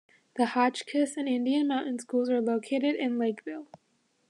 The 0.35 0.47
Hotchkiss 0.57 1.15
and 1.15 1.27
Indian 1.29 1.67
Mountain 1.67 1.99
Schools 1.99 2.27
are 2.27 2.41
located 2.41 2.95
in 2.95 3.19
Lakeville. 3.19 3.67